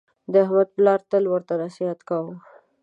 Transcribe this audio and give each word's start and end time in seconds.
د 0.31 0.33
احمد 0.43 0.67
پلار 0.75 0.99
تل 1.11 1.23
ورته 1.33 1.53
نصحت 1.61 1.99
کاوه: 2.09 2.35